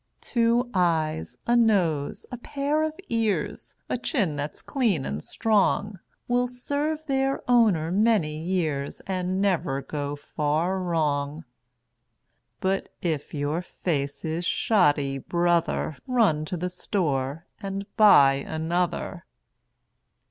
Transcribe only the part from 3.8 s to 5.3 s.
A chin that's clean and